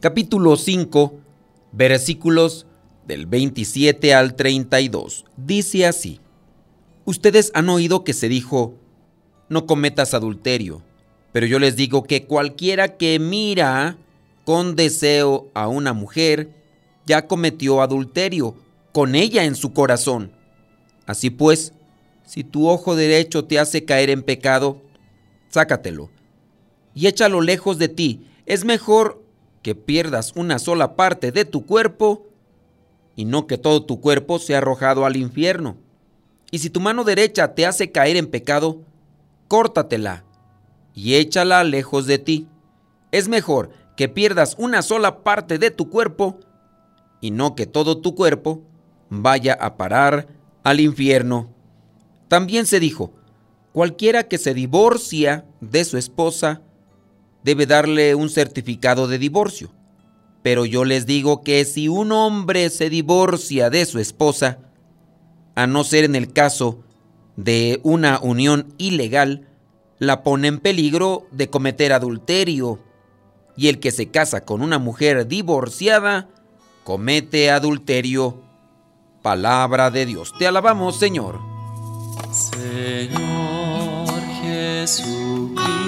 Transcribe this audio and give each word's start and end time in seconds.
capítulo 0.00 0.56
5, 0.56 1.18
versículos 1.72 2.66
del 3.06 3.26
27 3.26 4.14
al 4.14 4.34
32. 4.34 5.24
Dice 5.36 5.86
así, 5.86 6.20
Ustedes 7.04 7.50
han 7.54 7.70
oído 7.70 8.04
que 8.04 8.12
se 8.12 8.28
dijo, 8.28 8.74
no 9.48 9.64
cometas 9.64 10.12
adulterio, 10.12 10.82
pero 11.32 11.46
yo 11.46 11.58
les 11.58 11.74
digo 11.74 12.02
que 12.02 12.26
cualquiera 12.26 12.98
que 12.98 13.18
mira 13.18 13.96
con 14.44 14.76
deseo 14.76 15.48
a 15.54 15.68
una 15.68 15.94
mujer, 15.94 16.50
ya 17.06 17.26
cometió 17.26 17.80
adulterio 17.80 18.56
con 18.92 19.14
ella 19.14 19.44
en 19.44 19.54
su 19.54 19.72
corazón. 19.72 20.32
Así 21.06 21.30
pues, 21.30 21.72
si 22.26 22.44
tu 22.44 22.68
ojo 22.68 22.94
derecho 22.94 23.46
te 23.46 23.58
hace 23.58 23.86
caer 23.86 24.10
en 24.10 24.22
pecado, 24.22 24.82
sácatelo 25.48 26.10
y 26.94 27.06
échalo 27.06 27.40
lejos 27.40 27.78
de 27.78 27.88
ti. 27.88 28.26
Es 28.44 28.66
mejor 28.66 29.24
que 29.62 29.74
pierdas 29.74 30.32
una 30.36 30.58
sola 30.58 30.96
parte 30.96 31.32
de 31.32 31.44
tu 31.44 31.66
cuerpo 31.66 32.26
y 33.16 33.24
no 33.24 33.46
que 33.46 33.58
todo 33.58 33.84
tu 33.84 34.00
cuerpo 34.00 34.38
sea 34.38 34.58
arrojado 34.58 35.04
al 35.04 35.16
infierno. 35.16 35.76
Y 36.50 36.60
si 36.60 36.70
tu 36.70 36.80
mano 36.80 37.04
derecha 37.04 37.54
te 37.54 37.66
hace 37.66 37.90
caer 37.90 38.16
en 38.16 38.28
pecado, 38.28 38.80
córtatela 39.48 40.24
y 40.94 41.14
échala 41.14 41.64
lejos 41.64 42.06
de 42.06 42.18
ti. 42.18 42.48
Es 43.10 43.28
mejor 43.28 43.70
que 43.96 44.08
pierdas 44.08 44.54
una 44.58 44.82
sola 44.82 45.22
parte 45.22 45.58
de 45.58 45.70
tu 45.70 45.90
cuerpo 45.90 46.38
y 47.20 47.30
no 47.30 47.54
que 47.54 47.66
todo 47.66 47.98
tu 47.98 48.14
cuerpo 48.14 48.62
vaya 49.10 49.54
a 49.54 49.76
parar 49.76 50.28
al 50.62 50.80
infierno. 50.80 51.52
También 52.28 52.66
se 52.66 52.78
dijo, 52.78 53.12
Cualquiera 53.72 54.24
que 54.24 54.38
se 54.38 54.54
divorcia 54.54 55.44
de 55.60 55.84
su 55.84 55.98
esposa 55.98 56.62
debe 57.48 57.64
darle 57.64 58.14
un 58.14 58.28
certificado 58.28 59.08
de 59.08 59.18
divorcio. 59.18 59.70
Pero 60.42 60.66
yo 60.66 60.84
les 60.84 61.06
digo 61.06 61.40
que 61.42 61.64
si 61.64 61.88
un 61.88 62.12
hombre 62.12 62.68
se 62.68 62.90
divorcia 62.90 63.70
de 63.70 63.86
su 63.86 63.98
esposa, 64.00 64.58
a 65.54 65.66
no 65.66 65.82
ser 65.82 66.04
en 66.04 66.14
el 66.14 66.30
caso 66.34 66.84
de 67.36 67.80
una 67.84 68.20
unión 68.20 68.74
ilegal, 68.76 69.48
la 69.98 70.22
pone 70.22 70.48
en 70.48 70.58
peligro 70.58 71.26
de 71.32 71.48
cometer 71.48 71.94
adulterio. 71.94 72.80
Y 73.56 73.68
el 73.68 73.80
que 73.80 73.92
se 73.92 74.10
casa 74.10 74.44
con 74.44 74.60
una 74.60 74.78
mujer 74.78 75.26
divorciada, 75.26 76.28
comete 76.84 77.50
adulterio. 77.50 78.42
Palabra 79.22 79.90
de 79.90 80.04
Dios. 80.04 80.34
Te 80.38 80.46
alabamos, 80.46 80.98
Señor. 80.98 81.40
Señor. 82.30 83.48
Jesucristo, 84.42 85.87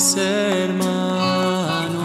los 0.00 0.16
hermanos. 0.16 2.00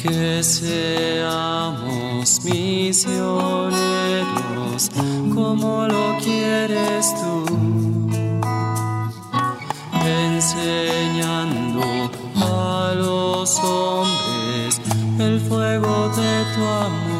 Que 0.00 0.42
seamos 0.44 1.64
misioneros 2.44 3.72
como 5.34 5.88
lo 5.88 6.16
quieres 6.18 7.12
tú, 7.20 7.44
enseñando 10.06 11.82
a 12.36 12.94
los 12.94 13.58
hombres 13.58 14.80
el 15.18 15.40
fuego 15.40 16.08
de 16.10 16.44
tu 16.54 16.64
amor 16.64 17.10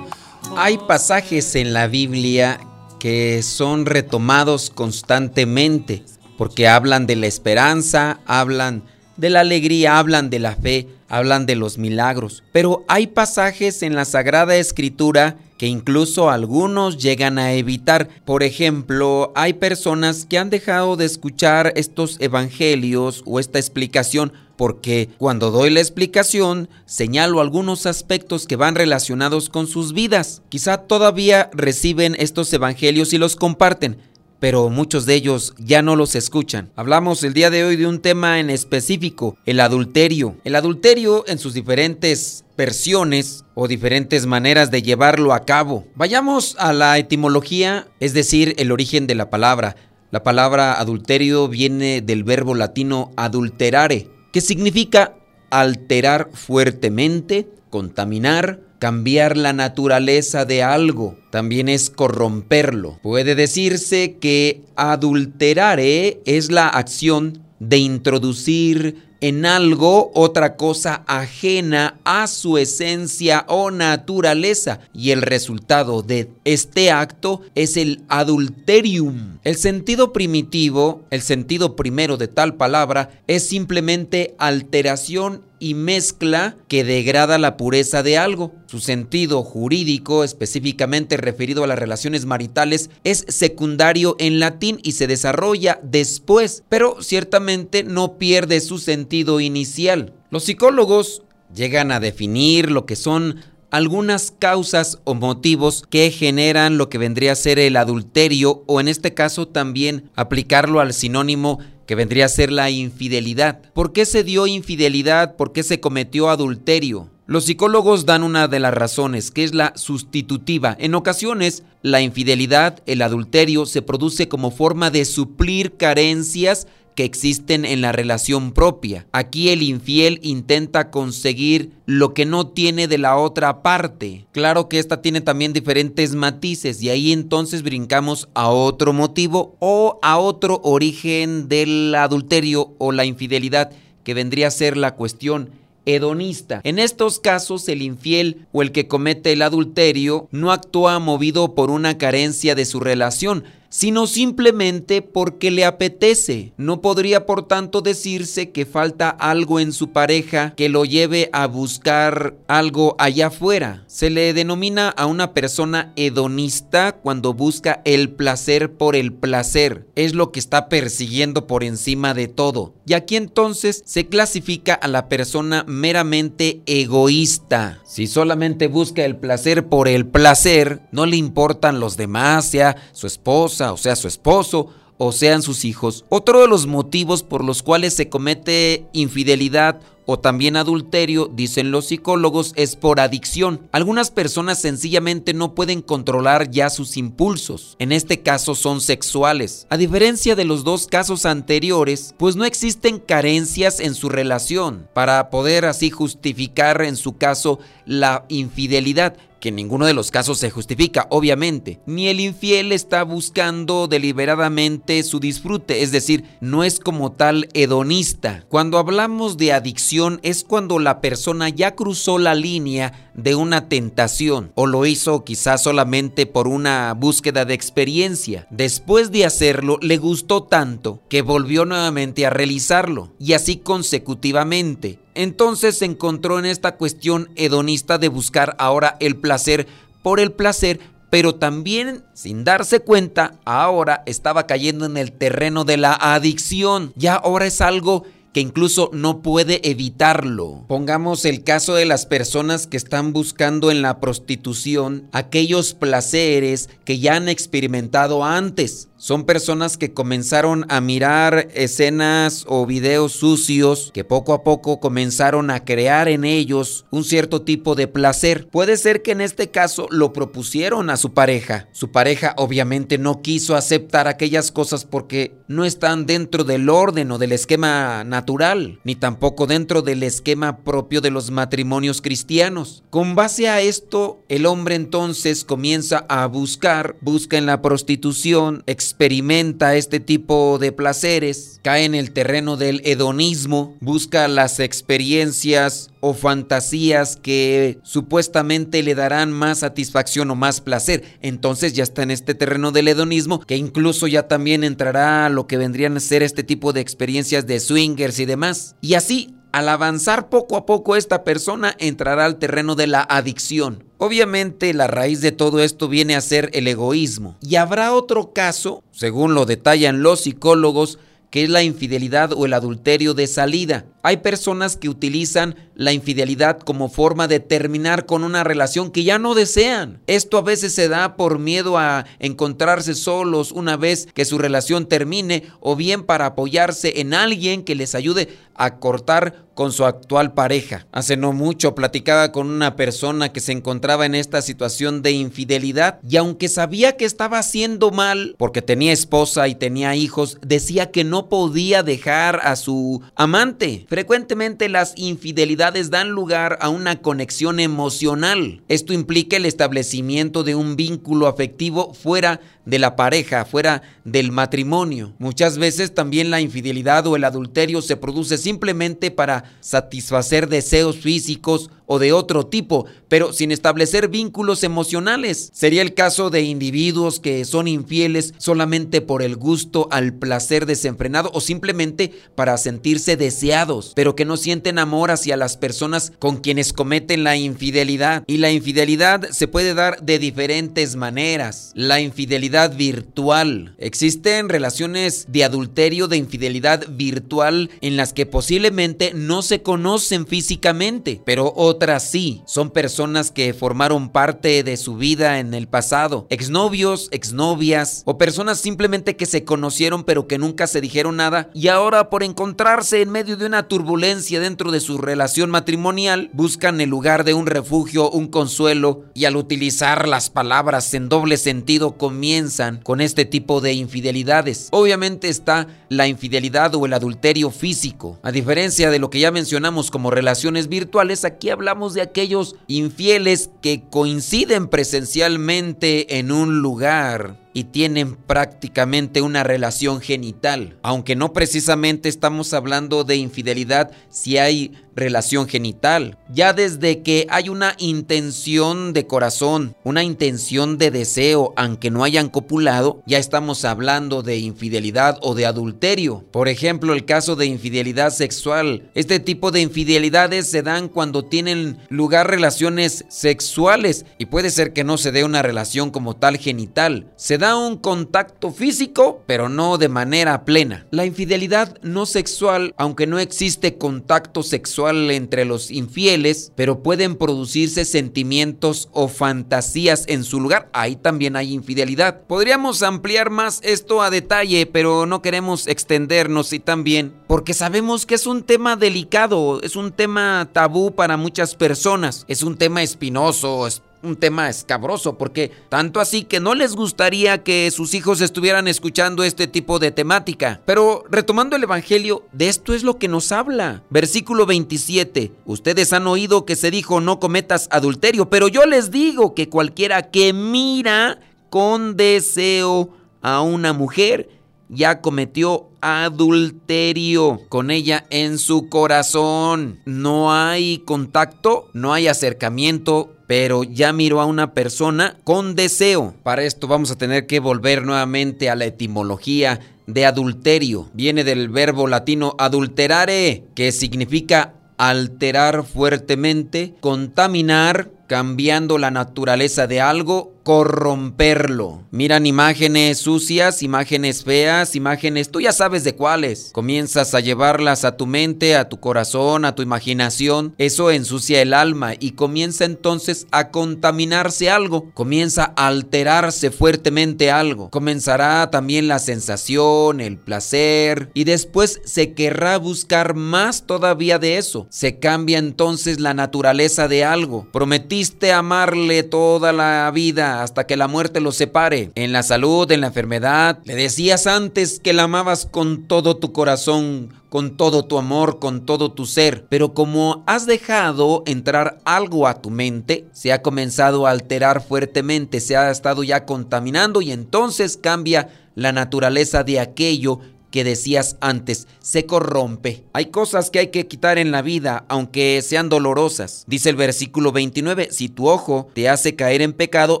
hay 0.58 0.78
pasajes 0.78 1.54
en 1.54 1.74
la 1.74 1.86
Biblia 1.86 2.58
que 2.98 3.42
son 3.42 3.86
retomados 3.86 4.70
constantemente 4.70 6.02
porque 6.36 6.68
hablan 6.68 7.06
de 7.06 7.16
la 7.16 7.26
esperanza, 7.26 8.20
hablan 8.26 8.82
de 9.16 9.30
la 9.30 9.40
alegría, 9.40 9.98
hablan 9.98 10.30
de 10.30 10.38
la 10.38 10.54
fe, 10.54 10.88
hablan 11.08 11.46
de 11.46 11.56
los 11.56 11.78
milagros. 11.78 12.42
Pero 12.52 12.84
hay 12.88 13.06
pasajes 13.06 13.82
en 13.82 13.94
la 13.94 14.04
Sagrada 14.04 14.56
Escritura 14.56 15.36
que 15.58 15.66
incluso 15.66 16.30
algunos 16.30 16.98
llegan 16.98 17.38
a 17.38 17.54
evitar. 17.54 18.08
Por 18.24 18.42
ejemplo, 18.42 19.32
hay 19.34 19.54
personas 19.54 20.26
que 20.26 20.38
han 20.38 20.50
dejado 20.50 20.96
de 20.96 21.06
escuchar 21.06 21.72
estos 21.76 22.16
evangelios 22.20 23.22
o 23.26 23.40
esta 23.40 23.58
explicación 23.58 24.32
porque 24.56 25.10
cuando 25.18 25.50
doy 25.50 25.70
la 25.70 25.80
explicación 25.80 26.68
señalo 26.86 27.40
algunos 27.40 27.84
aspectos 27.86 28.46
que 28.46 28.56
van 28.56 28.74
relacionados 28.74 29.48
con 29.48 29.66
sus 29.66 29.92
vidas. 29.92 30.42
Quizá 30.48 30.78
todavía 30.78 31.50
reciben 31.52 32.16
estos 32.18 32.52
evangelios 32.52 33.12
y 33.12 33.18
los 33.18 33.36
comparten, 33.36 33.98
pero 34.40 34.68
muchos 34.68 35.06
de 35.06 35.14
ellos 35.14 35.54
ya 35.58 35.82
no 35.82 35.96
los 35.96 36.14
escuchan. 36.14 36.70
Hablamos 36.76 37.22
el 37.24 37.34
día 37.34 37.50
de 37.50 37.64
hoy 37.64 37.76
de 37.76 37.86
un 37.86 38.00
tema 38.00 38.40
en 38.40 38.50
específico, 38.50 39.36
el 39.46 39.60
adulterio. 39.60 40.36
El 40.44 40.54
adulterio 40.54 41.24
en 41.26 41.38
sus 41.38 41.54
diferentes 41.54 42.44
versiones 42.56 43.44
o 43.54 43.68
diferentes 43.68 44.26
maneras 44.26 44.70
de 44.70 44.82
llevarlo 44.82 45.32
a 45.32 45.44
cabo. 45.44 45.86
Vayamos 45.94 46.56
a 46.58 46.72
la 46.72 46.98
etimología, 46.98 47.88
es 48.00 48.14
decir, 48.14 48.54
el 48.58 48.72
origen 48.72 49.06
de 49.06 49.14
la 49.14 49.30
palabra. 49.30 49.76
La 50.10 50.22
palabra 50.22 50.78
adulterio 50.78 51.48
viene 51.48 52.00
del 52.00 52.24
verbo 52.24 52.54
latino 52.54 53.12
adulterare, 53.16 54.08
que 54.32 54.40
significa 54.40 55.14
alterar 55.50 56.30
fuertemente, 56.32 57.48
contaminar, 57.70 58.60
cambiar 58.78 59.36
la 59.36 59.52
naturaleza 59.52 60.44
de 60.44 60.62
algo, 60.62 61.16
también 61.30 61.68
es 61.68 61.90
corromperlo. 61.90 62.98
Puede 63.02 63.34
decirse 63.34 64.16
que 64.20 64.62
adulterare 64.76 66.20
es 66.24 66.50
la 66.50 66.68
acción 66.68 67.42
de 67.58 67.78
introducir 67.78 69.06
en 69.20 69.46
algo 69.46 70.12
otra 70.14 70.56
cosa 70.56 71.02
ajena 71.06 71.98
a 72.04 72.26
su 72.26 72.58
esencia 72.58 73.44
o 73.48 73.70
naturaleza 73.70 74.80
y 74.92 75.10
el 75.10 75.22
resultado 75.22 76.02
de 76.02 76.30
este 76.44 76.90
acto 76.90 77.40
es 77.54 77.76
el 77.76 78.02
adulterium. 78.08 79.38
El 79.42 79.56
sentido 79.56 80.12
primitivo, 80.12 81.04
el 81.10 81.22
sentido 81.22 81.76
primero 81.76 82.16
de 82.16 82.28
tal 82.28 82.54
palabra 82.56 83.22
es 83.26 83.48
simplemente 83.48 84.34
alteración 84.38 85.42
y 85.58 85.74
mezcla 85.74 86.56
que 86.68 86.84
degrada 86.84 87.38
la 87.38 87.56
pureza 87.56 88.02
de 88.02 88.18
algo. 88.18 88.52
Su 88.66 88.80
sentido 88.80 89.42
jurídico, 89.42 90.24
específicamente 90.24 91.16
referido 91.16 91.64
a 91.64 91.66
las 91.66 91.78
relaciones 91.78 92.26
maritales, 92.26 92.90
es 93.04 93.24
secundario 93.28 94.16
en 94.18 94.40
latín 94.40 94.80
y 94.82 94.92
se 94.92 95.06
desarrolla 95.06 95.80
después, 95.82 96.62
pero 96.68 97.02
ciertamente 97.02 97.84
no 97.84 98.18
pierde 98.18 98.60
su 98.60 98.78
sentido 98.78 99.40
inicial. 99.40 100.12
Los 100.30 100.44
psicólogos 100.44 101.22
llegan 101.54 101.92
a 101.92 102.00
definir 102.00 102.70
lo 102.70 102.86
que 102.86 102.96
son 102.96 103.40
algunas 103.70 104.30
causas 104.30 105.00
o 105.04 105.14
motivos 105.14 105.84
que 105.90 106.10
generan 106.10 106.78
lo 106.78 106.88
que 106.88 106.98
vendría 106.98 107.32
a 107.32 107.36
ser 107.36 107.58
el 107.58 107.76
adulterio 107.76 108.64
o 108.66 108.80
en 108.80 108.88
este 108.88 109.12
caso 109.12 109.48
también 109.48 110.10
aplicarlo 110.14 110.80
al 110.80 110.94
sinónimo 110.94 111.58
que 111.86 111.94
vendría 111.94 112.26
a 112.26 112.28
ser 112.28 112.52
la 112.52 112.70
infidelidad. 112.70 113.60
¿Por 113.72 113.92
qué 113.92 114.04
se 114.04 114.24
dio 114.24 114.46
infidelidad? 114.46 115.36
¿Por 115.36 115.52
qué 115.52 115.62
se 115.62 115.80
cometió 115.80 116.28
adulterio? 116.28 117.08
Los 117.28 117.46
psicólogos 117.46 118.06
dan 118.06 118.22
una 118.22 118.46
de 118.46 118.60
las 118.60 118.72
razones, 118.72 119.32
que 119.32 119.42
es 119.42 119.52
la 119.52 119.72
sustitutiva. 119.74 120.76
En 120.78 120.94
ocasiones, 120.94 121.64
la 121.82 122.00
infidelidad, 122.00 122.80
el 122.86 123.02
adulterio, 123.02 123.66
se 123.66 123.82
produce 123.82 124.28
como 124.28 124.52
forma 124.52 124.92
de 124.92 125.04
suplir 125.04 125.76
carencias 125.76 126.68
que 126.94 127.02
existen 127.02 127.64
en 127.64 127.80
la 127.80 127.90
relación 127.90 128.52
propia. 128.52 129.08
Aquí 129.10 129.48
el 129.48 129.64
infiel 129.64 130.20
intenta 130.22 130.92
conseguir 130.92 131.72
lo 131.84 132.14
que 132.14 132.26
no 132.26 132.46
tiene 132.46 132.86
de 132.86 132.98
la 132.98 133.16
otra 133.16 133.60
parte. 133.60 134.26
Claro 134.30 134.68
que 134.68 134.78
esta 134.78 135.02
tiene 135.02 135.20
también 135.20 135.52
diferentes 135.52 136.14
matices 136.14 136.80
y 136.80 136.90
ahí 136.90 137.12
entonces 137.12 137.64
brincamos 137.64 138.28
a 138.34 138.50
otro 138.50 138.92
motivo 138.92 139.56
o 139.58 139.98
a 140.00 140.18
otro 140.18 140.60
origen 140.62 141.48
del 141.48 141.92
adulterio 141.96 142.74
o 142.78 142.92
la 142.92 143.04
infidelidad 143.04 143.72
que 144.04 144.14
vendría 144.14 144.46
a 144.46 144.52
ser 144.52 144.76
la 144.76 144.94
cuestión 144.94 145.50
hedonista. 145.86 146.60
En 146.64 146.78
estos 146.78 147.18
casos, 147.20 147.68
el 147.68 147.80
infiel 147.80 148.46
o 148.52 148.62
el 148.62 148.72
que 148.72 148.88
comete 148.88 149.32
el 149.32 149.42
adulterio 149.42 150.28
no 150.30 150.52
actúa 150.52 150.98
movido 150.98 151.54
por 151.54 151.70
una 151.70 151.96
carencia 151.96 152.54
de 152.54 152.66
su 152.66 152.80
relación, 152.80 153.44
sino 153.76 154.06
simplemente 154.06 155.02
porque 155.02 155.50
le 155.50 155.66
apetece. 155.66 156.54
No 156.56 156.80
podría 156.80 157.26
por 157.26 157.46
tanto 157.46 157.82
decirse 157.82 158.50
que 158.50 158.64
falta 158.64 159.10
algo 159.10 159.60
en 159.60 159.74
su 159.74 159.92
pareja 159.92 160.54
que 160.56 160.70
lo 160.70 160.86
lleve 160.86 161.28
a 161.34 161.46
buscar 161.46 162.38
algo 162.48 162.96
allá 162.98 163.26
afuera. 163.26 163.84
Se 163.86 164.08
le 164.08 164.32
denomina 164.32 164.88
a 164.88 165.04
una 165.04 165.34
persona 165.34 165.92
hedonista 165.96 166.92
cuando 166.92 167.34
busca 167.34 167.82
el 167.84 168.08
placer 168.08 168.72
por 168.72 168.96
el 168.96 169.12
placer. 169.12 169.86
Es 169.94 170.14
lo 170.14 170.32
que 170.32 170.40
está 170.40 170.70
persiguiendo 170.70 171.46
por 171.46 171.62
encima 171.62 172.14
de 172.14 172.28
todo. 172.28 172.72
Y 172.86 172.94
aquí 172.94 173.16
entonces 173.16 173.82
se 173.84 174.06
clasifica 174.06 174.72
a 174.72 174.88
la 174.88 175.10
persona 175.10 175.66
meramente 175.68 176.62
egoísta. 176.64 177.82
Si 177.84 178.06
solamente 178.06 178.68
busca 178.68 179.04
el 179.04 179.16
placer 179.16 179.66
por 179.66 179.86
el 179.86 180.06
placer, 180.06 180.80
no 180.92 181.04
le 181.04 181.18
importan 181.18 181.78
los 181.78 181.98
demás, 181.98 182.46
sea 182.46 182.76
su 182.92 183.06
esposa, 183.06 183.65
o 183.72 183.76
sea 183.76 183.96
su 183.96 184.08
esposo, 184.08 184.68
o 184.98 185.12
sean 185.12 185.42
sus 185.42 185.64
hijos. 185.64 186.04
Otro 186.08 186.40
de 186.40 186.48
los 186.48 186.66
motivos 186.66 187.22
por 187.22 187.44
los 187.44 187.62
cuales 187.62 187.94
se 187.94 188.08
comete 188.08 188.86
infidelidad 188.92 189.80
o 190.08 190.20
también 190.20 190.56
adulterio, 190.56 191.28
dicen 191.34 191.72
los 191.72 191.86
psicólogos, 191.86 192.52
es 192.54 192.76
por 192.76 193.00
adicción. 193.00 193.68
Algunas 193.72 194.12
personas 194.12 194.60
sencillamente 194.60 195.34
no 195.34 195.54
pueden 195.54 195.82
controlar 195.82 196.48
ya 196.48 196.70
sus 196.70 196.96
impulsos. 196.96 197.74
En 197.80 197.90
este 197.90 198.20
caso 198.22 198.54
son 198.54 198.80
sexuales. 198.80 199.66
A 199.68 199.76
diferencia 199.76 200.36
de 200.36 200.44
los 200.44 200.62
dos 200.62 200.86
casos 200.86 201.26
anteriores, 201.26 202.14
pues 202.18 202.36
no 202.36 202.44
existen 202.44 203.00
carencias 203.00 203.80
en 203.80 203.94
su 203.94 204.08
relación 204.08 204.88
para 204.94 205.28
poder 205.28 205.64
así 205.64 205.90
justificar 205.90 206.82
en 206.82 206.94
su 206.94 207.16
caso 207.16 207.58
la 207.84 208.26
infidelidad 208.28 209.16
que 209.40 209.50
en 209.50 209.56
ninguno 209.56 209.86
de 209.86 209.94
los 209.94 210.10
casos 210.10 210.38
se 210.38 210.50
justifica, 210.50 211.06
obviamente. 211.10 211.80
Ni 211.86 212.08
el 212.08 212.20
infiel 212.20 212.72
está 212.72 213.02
buscando 213.02 213.88
deliberadamente 213.88 215.02
su 215.02 215.20
disfrute, 215.20 215.82
es 215.82 215.92
decir, 215.92 216.24
no 216.40 216.64
es 216.64 216.80
como 216.80 217.12
tal 217.12 217.48
hedonista. 217.54 218.44
Cuando 218.48 218.78
hablamos 218.78 219.36
de 219.36 219.52
adicción 219.52 220.20
es 220.22 220.44
cuando 220.44 220.78
la 220.78 221.00
persona 221.00 221.48
ya 221.48 221.74
cruzó 221.74 222.18
la 222.18 222.34
línea 222.34 223.10
de 223.14 223.34
una 223.34 223.68
tentación 223.68 224.52
o 224.54 224.66
lo 224.66 224.84
hizo 224.86 225.24
quizás 225.24 225.62
solamente 225.62 226.26
por 226.26 226.48
una 226.48 226.92
búsqueda 226.94 227.44
de 227.44 227.54
experiencia. 227.54 228.46
Después 228.50 229.10
de 229.10 229.24
hacerlo, 229.24 229.78
le 229.80 229.96
gustó 229.96 230.42
tanto 230.42 231.02
que 231.08 231.22
volvió 231.22 231.64
nuevamente 231.64 232.26
a 232.26 232.30
realizarlo 232.30 233.12
y 233.18 233.32
así 233.32 233.56
consecutivamente. 233.56 234.98
Entonces 235.16 235.78
se 235.78 235.86
encontró 235.86 236.38
en 236.38 236.44
esta 236.44 236.76
cuestión 236.76 237.30
hedonista 237.36 237.98
de 237.98 238.08
buscar 238.08 238.54
ahora 238.58 238.96
el 239.00 239.16
placer 239.16 239.66
por 240.02 240.20
el 240.20 240.30
placer, 240.30 240.78
pero 241.10 241.34
también 241.36 242.04
sin 242.12 242.44
darse 242.44 242.80
cuenta, 242.80 243.34
ahora 243.44 244.02
estaba 244.06 244.46
cayendo 244.46 244.84
en 244.84 244.98
el 244.98 245.12
terreno 245.12 245.64
de 245.64 245.78
la 245.78 245.94
adicción. 245.94 246.92
Ya 246.96 247.14
ahora 247.14 247.46
es 247.46 247.60
algo 247.60 248.04
que 248.36 248.42
incluso 248.42 248.90
no 248.92 249.22
puede 249.22 249.66
evitarlo. 249.66 250.66
Pongamos 250.68 251.24
el 251.24 251.42
caso 251.42 251.74
de 251.74 251.86
las 251.86 252.04
personas 252.04 252.66
que 252.66 252.76
están 252.76 253.14
buscando 253.14 253.70
en 253.70 253.80
la 253.80 253.98
prostitución 253.98 255.08
aquellos 255.12 255.72
placeres 255.72 256.68
que 256.84 256.98
ya 256.98 257.16
han 257.16 257.30
experimentado 257.30 258.26
antes. 258.26 258.90
Son 259.06 259.22
personas 259.22 259.76
que 259.76 259.94
comenzaron 259.94 260.66
a 260.68 260.80
mirar 260.80 261.46
escenas 261.54 262.44
o 262.48 262.66
videos 262.66 263.12
sucios 263.12 263.92
que 263.94 264.02
poco 264.02 264.34
a 264.34 264.42
poco 264.42 264.80
comenzaron 264.80 265.48
a 265.52 265.64
crear 265.64 266.08
en 266.08 266.24
ellos 266.24 266.86
un 266.90 267.04
cierto 267.04 267.42
tipo 267.42 267.76
de 267.76 267.86
placer. 267.86 268.48
Puede 268.48 268.76
ser 268.76 269.02
que 269.02 269.12
en 269.12 269.20
este 269.20 269.52
caso 269.52 269.86
lo 269.92 270.12
propusieron 270.12 270.90
a 270.90 270.96
su 270.96 271.14
pareja. 271.14 271.68
Su 271.70 271.92
pareja 271.92 272.34
obviamente 272.36 272.98
no 272.98 273.22
quiso 273.22 273.54
aceptar 273.54 274.08
aquellas 274.08 274.50
cosas 274.50 274.84
porque 274.84 275.36
no 275.46 275.64
están 275.64 276.06
dentro 276.06 276.42
del 276.42 276.68
orden 276.68 277.12
o 277.12 277.18
del 277.18 277.30
esquema 277.30 278.02
natural, 278.02 278.80
ni 278.82 278.96
tampoco 278.96 279.46
dentro 279.46 279.82
del 279.82 280.02
esquema 280.02 280.64
propio 280.64 281.00
de 281.00 281.12
los 281.12 281.30
matrimonios 281.30 282.02
cristianos. 282.02 282.82
Con 282.90 283.14
base 283.14 283.48
a 283.48 283.60
esto, 283.60 284.24
el 284.28 284.46
hombre 284.46 284.74
entonces 284.74 285.44
comienza 285.44 286.04
a 286.08 286.26
buscar, 286.26 286.96
busca 287.00 287.38
en 287.38 287.46
la 287.46 287.62
prostitución, 287.62 288.64
experimenta 288.96 289.76
este 289.76 290.00
tipo 290.00 290.56
de 290.58 290.72
placeres, 290.72 291.60
cae 291.62 291.84
en 291.84 291.94
el 291.94 292.12
terreno 292.12 292.56
del 292.56 292.80
hedonismo, 292.82 293.76
busca 293.80 294.26
las 294.26 294.58
experiencias 294.58 295.90
o 296.00 296.14
fantasías 296.14 297.16
que 297.16 297.78
supuestamente 297.82 298.82
le 298.82 298.94
darán 298.94 299.32
más 299.32 299.58
satisfacción 299.58 300.30
o 300.30 300.34
más 300.34 300.62
placer. 300.62 301.04
Entonces 301.20 301.74
ya 301.74 301.82
está 301.82 302.04
en 302.04 302.10
este 302.10 302.34
terreno 302.34 302.72
del 302.72 302.88
hedonismo 302.88 303.40
que 303.40 303.56
incluso 303.56 304.06
ya 304.06 304.28
también 304.28 304.64
entrará 304.64 305.26
a 305.26 305.28
lo 305.28 305.46
que 305.46 305.58
vendrían 305.58 305.98
a 305.98 306.00
ser 306.00 306.22
este 306.22 306.42
tipo 306.42 306.72
de 306.72 306.80
experiencias 306.80 307.46
de 307.46 307.60
swingers 307.60 308.18
y 308.18 308.24
demás. 308.24 308.76
Y 308.80 308.94
así 308.94 309.35
al 309.56 309.70
avanzar 309.70 310.28
poco 310.28 310.58
a 310.58 310.66
poco 310.66 310.96
esta 310.96 311.24
persona 311.24 311.74
entrará 311.78 312.26
al 312.26 312.36
terreno 312.36 312.74
de 312.74 312.86
la 312.86 313.00
adicción. 313.00 313.84
Obviamente 313.96 314.74
la 314.74 314.86
raíz 314.86 315.22
de 315.22 315.32
todo 315.32 315.60
esto 315.62 315.88
viene 315.88 316.14
a 316.14 316.20
ser 316.20 316.50
el 316.52 316.68
egoísmo. 316.68 317.38
Y 317.40 317.56
habrá 317.56 317.94
otro 317.94 318.34
caso, 318.34 318.84
según 318.92 319.32
lo 319.32 319.46
detallan 319.46 320.02
los 320.02 320.20
psicólogos, 320.20 320.98
que 321.30 321.44
es 321.44 321.50
la 321.50 321.62
infidelidad 321.62 322.32
o 322.32 322.46
el 322.46 322.52
adulterio 322.52 323.14
de 323.14 323.26
salida. 323.26 323.86
Hay 324.02 324.18
personas 324.18 324.76
que 324.76 324.88
utilizan 324.88 325.56
la 325.74 325.92
infidelidad 325.92 326.60
como 326.60 326.88
forma 326.88 327.28
de 327.28 327.40
terminar 327.40 328.06
con 328.06 328.24
una 328.24 328.44
relación 328.44 328.90
que 328.90 329.04
ya 329.04 329.18
no 329.18 329.34
desean. 329.34 330.00
Esto 330.06 330.38
a 330.38 330.42
veces 330.42 330.74
se 330.74 330.88
da 330.88 331.16
por 331.16 331.38
miedo 331.38 331.78
a 331.78 332.06
encontrarse 332.20 332.94
solos 332.94 333.52
una 333.52 333.76
vez 333.76 334.08
que 334.14 334.24
su 334.24 334.38
relación 334.38 334.86
termine 334.86 335.42
o 335.60 335.76
bien 335.76 336.04
para 336.04 336.26
apoyarse 336.26 337.00
en 337.00 337.14
alguien 337.14 337.64
que 337.64 337.74
les 337.74 337.94
ayude 337.94 338.28
a 338.54 338.78
cortar 338.78 339.45
con 339.56 339.72
su 339.72 339.86
actual 339.86 340.34
pareja. 340.34 340.86
Hace 340.92 341.16
no 341.16 341.32
mucho 341.32 341.74
platicaba 341.74 342.30
con 342.30 342.48
una 342.48 342.76
persona 342.76 343.32
que 343.32 343.40
se 343.40 343.52
encontraba 343.52 344.04
en 344.04 344.14
esta 344.14 344.42
situación 344.42 345.00
de 345.00 345.12
infidelidad 345.12 345.98
y 346.06 346.18
aunque 346.18 346.50
sabía 346.50 346.98
que 346.98 347.06
estaba 347.06 347.38
haciendo 347.38 347.90
mal 347.90 348.36
porque 348.36 348.60
tenía 348.60 348.92
esposa 348.92 349.48
y 349.48 349.54
tenía 349.54 349.96
hijos, 349.96 350.36
decía 350.42 350.90
que 350.90 351.04
no 351.04 351.30
podía 351.30 351.82
dejar 351.82 352.40
a 352.44 352.54
su 352.54 353.00
amante. 353.14 353.86
Frecuentemente 353.88 354.68
las 354.68 354.92
infidelidades 354.96 355.88
dan 355.88 356.10
lugar 356.10 356.58
a 356.60 356.68
una 356.68 357.00
conexión 357.00 357.58
emocional. 357.58 358.62
Esto 358.68 358.92
implica 358.92 359.38
el 359.38 359.46
establecimiento 359.46 360.44
de 360.44 360.54
un 360.54 360.76
vínculo 360.76 361.28
afectivo 361.28 361.94
fuera 361.94 362.40
de 362.66 362.78
la 362.78 362.94
pareja, 362.94 363.46
fuera 363.46 363.80
del 364.04 364.32
matrimonio. 364.32 365.14
Muchas 365.18 365.56
veces 365.56 365.94
también 365.94 366.30
la 366.30 366.42
infidelidad 366.42 367.06
o 367.06 367.16
el 367.16 367.24
adulterio 367.24 367.80
se 367.80 367.96
produce 367.96 368.36
simplemente 368.36 369.10
para 369.10 369.45
satisfacer 369.60 370.48
deseos 370.48 370.96
físicos 370.96 371.70
o 371.86 371.98
de 371.98 372.12
otro 372.12 372.46
tipo, 372.46 372.86
pero 373.08 373.32
sin 373.32 373.52
establecer 373.52 374.08
vínculos 374.08 374.64
emocionales. 374.64 375.50
Sería 375.52 375.82
el 375.82 375.94
caso 375.94 376.30
de 376.30 376.42
individuos 376.42 377.20
que 377.20 377.44
son 377.44 377.68
infieles 377.68 378.34
solamente 378.38 379.00
por 379.00 379.22
el 379.22 379.36
gusto 379.36 379.88
al 379.90 380.12
placer 380.12 380.66
desenfrenado 380.66 381.30
o 381.32 381.40
simplemente 381.40 382.12
para 382.34 382.58
sentirse 382.58 383.16
deseados, 383.16 383.92
pero 383.94 384.16
que 384.16 384.24
no 384.24 384.36
sienten 384.36 384.78
amor 384.78 385.10
hacia 385.10 385.36
las 385.36 385.56
personas 385.56 386.12
con 386.18 386.38
quienes 386.38 386.72
cometen 386.72 387.24
la 387.24 387.36
infidelidad. 387.36 388.24
Y 388.26 388.38
la 388.38 388.50
infidelidad 388.50 389.30
se 389.30 389.48
puede 389.48 389.74
dar 389.74 390.02
de 390.02 390.18
diferentes 390.18 390.96
maneras. 390.96 391.70
La 391.74 392.00
infidelidad 392.00 392.76
virtual. 392.76 393.74
Existen 393.78 394.48
relaciones 394.48 395.26
de 395.28 395.44
adulterio, 395.44 396.08
de 396.08 396.16
infidelidad 396.16 396.84
virtual 396.90 397.70
en 397.80 397.96
las 397.96 398.12
que 398.12 398.26
posiblemente 398.26 399.12
no 399.14 399.35
no 399.36 399.42
se 399.42 399.60
conocen 399.60 400.26
físicamente, 400.26 401.20
pero 401.22 401.52
otras 401.56 402.10
sí. 402.10 402.40
Son 402.46 402.70
personas 402.70 403.30
que 403.30 403.52
formaron 403.52 404.08
parte 404.08 404.62
de 404.62 404.78
su 404.78 404.96
vida 404.96 405.40
en 405.40 405.52
el 405.52 405.68
pasado. 405.68 406.26
Exnovios, 406.30 407.08
exnovias 407.10 408.02
o 408.06 408.16
personas 408.16 408.58
simplemente 408.58 409.14
que 409.14 409.26
se 409.26 409.44
conocieron 409.44 410.04
pero 410.04 410.26
que 410.26 410.38
nunca 410.38 410.66
se 410.66 410.80
dijeron 410.80 411.16
nada 411.16 411.50
y 411.52 411.68
ahora 411.68 412.08
por 412.08 412.22
encontrarse 412.22 413.02
en 413.02 413.10
medio 413.10 413.36
de 413.36 413.44
una 413.44 413.68
turbulencia 413.68 414.40
dentro 414.40 414.70
de 414.70 414.80
su 414.80 414.96
relación 414.96 415.50
matrimonial 415.50 416.30
buscan 416.32 416.80
el 416.80 416.88
lugar 416.88 417.24
de 417.24 417.34
un 417.34 417.44
refugio, 417.44 418.10
un 418.10 418.28
consuelo 418.28 419.04
y 419.12 419.26
al 419.26 419.36
utilizar 419.36 420.08
las 420.08 420.30
palabras 420.30 420.94
en 420.94 421.10
doble 421.10 421.36
sentido 421.36 421.98
comienzan 421.98 422.80
con 422.82 423.02
este 423.02 423.26
tipo 423.26 423.60
de 423.60 423.74
infidelidades. 423.74 424.68
Obviamente 424.70 425.28
está 425.28 425.66
la 425.90 426.08
infidelidad 426.08 426.74
o 426.74 426.86
el 426.86 426.94
adulterio 426.94 427.50
físico. 427.50 428.18
A 428.22 428.32
diferencia 428.32 428.90
de 428.90 428.98
lo 428.98 429.10
que 429.10 429.20
ya 429.20 429.25
mencionamos 429.30 429.90
como 429.90 430.10
relaciones 430.10 430.68
virtuales, 430.68 431.24
aquí 431.24 431.50
hablamos 431.50 431.94
de 431.94 432.02
aquellos 432.02 432.56
infieles 432.66 433.50
que 433.60 433.82
coinciden 433.88 434.68
presencialmente 434.68 436.18
en 436.18 436.32
un 436.32 436.60
lugar 436.60 437.45
y 437.56 437.64
tienen 437.64 438.16
prácticamente 438.16 439.22
una 439.22 439.42
relación 439.42 440.02
genital. 440.02 440.78
Aunque 440.82 441.16
no 441.16 441.32
precisamente 441.32 442.10
estamos 442.10 442.52
hablando 442.52 443.02
de 443.02 443.16
infidelidad 443.16 443.92
si 444.10 444.36
hay 444.36 444.72
relación 444.96 445.46
genital. 445.46 446.18
Ya 446.32 446.52
desde 446.52 447.02
que 447.02 447.26
hay 447.30 447.48
una 447.48 447.74
intención 447.78 448.92
de 448.92 449.06
corazón, 449.06 449.76
una 449.84 450.02
intención 450.02 450.78
de 450.78 450.90
deseo, 450.90 451.52
aunque 451.56 451.90
no 451.90 452.02
hayan 452.02 452.30
copulado, 452.30 453.02
ya 453.06 453.18
estamos 453.18 453.64
hablando 453.64 454.22
de 454.22 454.38
infidelidad 454.38 455.18
o 455.20 455.34
de 455.34 455.46
adulterio. 455.46 456.24
Por 456.32 456.48
ejemplo, 456.48 456.94
el 456.94 457.04
caso 457.04 457.36
de 457.36 457.46
infidelidad 457.46 458.10
sexual. 458.10 458.90
Este 458.94 459.20
tipo 459.20 459.50
de 459.50 459.60
infidelidades 459.60 460.50
se 460.50 460.62
dan 460.62 460.88
cuando 460.88 461.24
tienen 461.24 461.78
lugar 461.90 462.30
relaciones 462.30 463.04
sexuales 463.08 464.06
y 464.18 464.26
puede 464.26 464.50
ser 464.50 464.72
que 464.72 464.84
no 464.84 464.96
se 464.96 465.12
dé 465.12 465.24
una 465.24 465.42
relación 465.42 465.90
como 465.90 466.16
tal 466.16 466.38
genital. 466.38 467.12
Se 467.16 467.36
un 467.54 467.76
contacto 467.76 468.50
físico, 468.50 469.22
pero 469.26 469.48
no 469.48 469.78
de 469.78 469.88
manera 469.88 470.44
plena. 470.44 470.86
La 470.90 471.04
infidelidad 471.04 471.78
no 471.82 472.06
sexual, 472.06 472.74
aunque 472.76 473.06
no 473.06 473.18
existe 473.18 473.76
contacto 473.76 474.42
sexual 474.42 475.10
entre 475.10 475.44
los 475.44 475.70
infieles, 475.70 476.52
pero 476.56 476.82
pueden 476.82 477.16
producirse 477.16 477.84
sentimientos 477.84 478.88
o 478.92 479.08
fantasías 479.08 480.04
en 480.08 480.24
su 480.24 480.40
lugar. 480.40 480.68
Ahí 480.72 480.96
también 480.96 481.36
hay 481.36 481.52
infidelidad. 481.52 482.22
Podríamos 482.22 482.82
ampliar 482.82 483.30
más 483.30 483.60
esto 483.62 484.02
a 484.02 484.10
detalle, 484.10 484.66
pero 484.66 485.06
no 485.06 485.22
queremos 485.22 485.66
extendernos 485.66 486.52
y 486.52 486.58
también 486.58 487.12
porque 487.26 487.54
sabemos 487.54 488.06
que 488.06 488.14
es 488.14 488.26
un 488.26 488.42
tema 488.42 488.76
delicado, 488.76 489.60
es 489.62 489.76
un 489.76 489.92
tema 489.92 490.48
tabú 490.52 490.94
para 490.94 491.16
muchas 491.16 491.54
personas, 491.54 492.24
es 492.28 492.42
un 492.42 492.56
tema 492.56 492.82
espinoso, 492.82 493.66
un 494.02 494.16
tema 494.16 494.48
escabroso, 494.48 495.18
porque 495.18 495.50
tanto 495.68 496.00
así 496.00 496.24
que 496.24 496.40
no 496.40 496.54
les 496.54 496.74
gustaría 496.74 497.42
que 497.42 497.70
sus 497.70 497.94
hijos 497.94 498.20
estuvieran 498.20 498.68
escuchando 498.68 499.24
este 499.24 499.46
tipo 499.46 499.78
de 499.78 499.90
temática. 499.90 500.60
Pero 500.64 501.04
retomando 501.10 501.56
el 501.56 501.62
Evangelio, 501.62 502.24
de 502.32 502.48
esto 502.48 502.74
es 502.74 502.82
lo 502.82 502.98
que 502.98 503.08
nos 503.08 503.32
habla. 503.32 503.82
Versículo 503.90 504.46
27. 504.46 505.32
Ustedes 505.44 505.92
han 505.92 506.06
oído 506.06 506.44
que 506.44 506.56
se 506.56 506.70
dijo 506.70 507.00
no 507.00 507.20
cometas 507.20 507.68
adulterio, 507.70 508.30
pero 508.30 508.48
yo 508.48 508.66
les 508.66 508.90
digo 508.90 509.34
que 509.34 509.48
cualquiera 509.48 510.10
que 510.10 510.32
mira 510.32 511.20
con 511.50 511.96
deseo 511.96 512.90
a 513.22 513.40
una 513.40 513.72
mujer, 513.72 514.28
ya 514.68 515.00
cometió 515.00 515.68
adulterio 515.80 517.40
con 517.48 517.70
ella 517.70 518.04
en 518.10 518.38
su 518.38 518.68
corazón. 518.68 519.80
No 519.84 520.32
hay 520.32 520.78
contacto, 520.78 521.68
no 521.72 521.92
hay 521.92 522.08
acercamiento, 522.08 523.14
pero 523.26 523.64
ya 523.64 523.92
miró 523.92 524.20
a 524.20 524.26
una 524.26 524.52
persona 524.52 525.16
con 525.24 525.54
deseo. 525.54 526.14
Para 526.22 526.44
esto 526.44 526.68
vamos 526.68 526.90
a 526.90 526.98
tener 526.98 527.26
que 527.26 527.40
volver 527.40 527.84
nuevamente 527.84 528.50
a 528.50 528.56
la 528.56 528.64
etimología 528.64 529.60
de 529.86 530.06
adulterio. 530.06 530.88
Viene 530.92 531.24
del 531.24 531.48
verbo 531.48 531.86
latino 531.86 532.34
adulterare, 532.38 533.44
que 533.54 533.72
significa 533.72 534.54
alterar 534.78 535.64
fuertemente, 535.64 536.74
contaminar, 536.80 537.90
cambiando 538.06 538.78
la 538.78 538.90
naturaleza 538.90 539.66
de 539.66 539.80
algo 539.80 540.36
corromperlo. 540.46 541.82
Miran 541.90 542.24
imágenes 542.24 542.98
sucias, 542.98 543.64
imágenes 543.64 544.22
feas, 544.22 544.76
imágenes, 544.76 545.28
tú 545.28 545.40
ya 545.40 545.50
sabes 545.50 545.82
de 545.82 545.96
cuáles. 545.96 546.50
Comienzas 546.52 547.16
a 547.16 547.20
llevarlas 547.20 547.84
a 547.84 547.96
tu 547.96 548.06
mente, 548.06 548.54
a 548.54 548.68
tu 548.68 548.78
corazón, 548.78 549.44
a 549.44 549.56
tu 549.56 549.62
imaginación. 549.62 550.54
Eso 550.56 550.92
ensucia 550.92 551.42
el 551.42 551.52
alma 551.52 551.94
y 551.98 552.12
comienza 552.12 552.64
entonces 552.64 553.26
a 553.32 553.50
contaminarse 553.50 554.48
algo. 554.48 554.88
Comienza 554.94 555.52
a 555.56 555.66
alterarse 555.66 556.52
fuertemente 556.52 557.32
algo. 557.32 557.68
Comenzará 557.70 558.48
también 558.48 558.86
la 558.86 559.00
sensación, 559.00 560.00
el 560.00 560.16
placer 560.16 561.10
y 561.12 561.24
después 561.24 561.80
se 561.84 562.14
querrá 562.14 562.56
buscar 562.58 563.16
más 563.16 563.66
todavía 563.66 564.20
de 564.20 564.38
eso. 564.38 564.68
Se 564.70 565.00
cambia 565.00 565.38
entonces 565.38 565.98
la 565.98 566.14
naturaleza 566.14 566.86
de 566.86 567.04
algo. 567.04 567.48
Prometiste 567.96 568.30
amarle 568.34 569.04
toda 569.04 569.54
la 569.54 569.90
vida 569.90 570.42
hasta 570.42 570.66
que 570.66 570.76
la 570.76 570.86
muerte 570.86 571.18
los 571.22 571.34
separe. 571.34 571.92
En 571.94 572.12
la 572.12 572.22
salud, 572.22 572.70
en 572.70 572.82
la 572.82 572.88
enfermedad. 572.88 573.60
Le 573.64 573.74
decías 573.74 574.26
antes 574.26 574.80
que 574.80 574.92
la 574.92 575.04
amabas 575.04 575.48
con 575.50 575.88
todo 575.88 576.18
tu 576.18 576.30
corazón, 576.30 577.14
con 577.30 577.56
todo 577.56 577.86
tu 577.86 577.96
amor, 577.96 578.38
con 578.38 578.66
todo 578.66 578.92
tu 578.92 579.06
ser. 579.06 579.46
Pero 579.48 579.72
como 579.72 580.24
has 580.26 580.44
dejado 580.44 581.22
entrar 581.24 581.78
algo 581.86 582.26
a 582.28 582.42
tu 582.42 582.50
mente, 582.50 583.06
se 583.12 583.32
ha 583.32 583.40
comenzado 583.40 584.06
a 584.06 584.10
alterar 584.10 584.62
fuertemente, 584.62 585.40
se 585.40 585.56
ha 585.56 585.70
estado 585.70 586.04
ya 586.04 586.26
contaminando 586.26 587.00
y 587.00 587.12
entonces 587.12 587.78
cambia 587.78 588.28
la 588.54 588.72
naturaleza 588.72 589.42
de 589.42 589.58
aquello 589.58 590.20
que 590.56 590.64
decías 590.64 591.18
antes, 591.20 591.68
se 591.80 592.06
corrompe. 592.06 592.84
Hay 592.94 593.10
cosas 593.10 593.50
que 593.50 593.58
hay 593.58 593.66
que 593.66 593.86
quitar 593.86 594.16
en 594.16 594.30
la 594.30 594.40
vida, 594.40 594.86
aunque 594.88 595.42
sean 595.42 595.68
dolorosas. 595.68 596.44
Dice 596.46 596.70
el 596.70 596.76
versículo 596.76 597.30
29, 597.30 597.88
si 597.90 598.08
tu 598.08 598.26
ojo 598.26 598.68
te 598.72 598.88
hace 598.88 599.14
caer 599.16 599.42
en 599.42 599.52
pecado, 599.52 600.00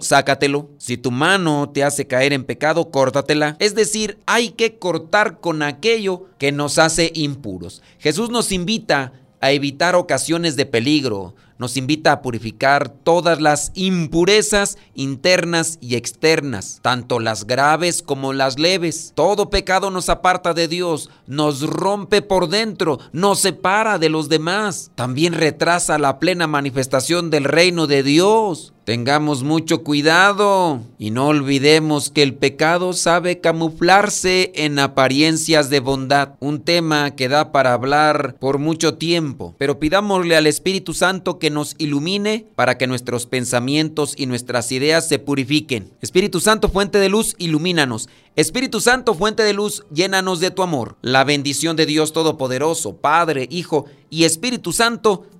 sácatelo. 0.00 0.70
Si 0.78 0.96
tu 0.96 1.10
mano 1.10 1.70
te 1.70 1.82
hace 1.82 2.06
caer 2.06 2.32
en 2.32 2.44
pecado, 2.44 2.92
córtatela. 2.92 3.56
Es 3.58 3.74
decir, 3.74 4.18
hay 4.26 4.50
que 4.50 4.78
cortar 4.78 5.40
con 5.40 5.60
aquello 5.60 6.28
que 6.38 6.52
nos 6.52 6.78
hace 6.78 7.10
impuros. 7.16 7.82
Jesús 7.98 8.30
nos 8.30 8.52
invita 8.52 9.12
a 9.40 9.50
evitar 9.50 9.96
ocasiones 9.96 10.54
de 10.54 10.66
peligro, 10.66 11.34
nos 11.58 11.76
invita 11.76 12.12
a 12.12 12.22
purificar 12.22 12.88
todas 12.88 13.40
las 13.40 13.72
impurezas 13.74 14.78
internas 14.94 15.78
y 15.80 15.96
externas, 15.96 16.80
tanto 16.82 17.20
las 17.20 17.46
graves 17.46 18.02
como 18.02 18.32
las 18.32 18.58
leves. 18.58 19.12
Todo 19.14 19.50
pecado 19.50 19.90
nos 19.90 20.08
aparta 20.08 20.54
de 20.54 20.68
Dios, 20.68 21.10
nos 21.26 21.62
rompe 21.62 22.22
por 22.22 22.48
dentro, 22.48 22.98
nos 23.12 23.40
separa 23.40 23.98
de 23.98 24.08
los 24.08 24.28
demás. 24.28 24.90
También 24.94 25.32
retrasa 25.32 25.98
la 25.98 26.18
plena 26.18 26.46
manifestación 26.46 27.30
del 27.30 27.44
reino 27.44 27.86
de 27.86 28.02
Dios. 28.02 28.72
Tengamos 28.84 29.42
mucho 29.42 29.82
cuidado 29.82 30.82
y 30.98 31.10
no 31.10 31.28
olvidemos 31.28 32.10
que 32.10 32.22
el 32.22 32.34
pecado 32.34 32.92
sabe 32.92 33.40
camuflarse 33.40 34.52
en 34.56 34.78
apariencias 34.78 35.70
de 35.70 35.80
bondad, 35.80 36.34
un 36.40 36.60
tema 36.60 37.12
que 37.12 37.30
da 37.30 37.50
para 37.50 37.72
hablar 37.72 38.36
por 38.38 38.58
mucho 38.58 38.98
tiempo, 38.98 39.54
pero 39.56 39.78
pidámosle 39.78 40.36
al 40.36 40.46
Espíritu 40.46 40.92
Santo 40.92 41.38
que 41.38 41.48
nos 41.48 41.76
ilumine 41.78 42.46
para 42.56 42.76
que 42.76 42.86
nuestros 42.86 43.24
pensamientos 43.24 44.14
y 44.18 44.26
nuestras 44.26 44.70
ideas 44.70 45.08
se 45.08 45.18
purifiquen. 45.18 45.90
Espíritu 46.02 46.40
Santo, 46.40 46.68
fuente 46.68 46.98
de 46.98 47.08
luz, 47.08 47.36
ilumínanos. 47.38 48.10
Espíritu 48.36 48.80
Santo, 48.80 49.14
fuente 49.14 49.44
de 49.44 49.54
luz, 49.54 49.84
llénanos 49.94 50.40
de 50.40 50.50
tu 50.50 50.62
amor. 50.62 50.96
La 51.00 51.24
bendición 51.24 51.76
de 51.76 51.86
Dios 51.86 52.12
Todopoderoso, 52.12 52.96
Padre, 52.96 53.46
Hijo 53.50 53.86
y 54.10 54.24
Espíritu 54.24 54.72
Santo, 54.72 55.24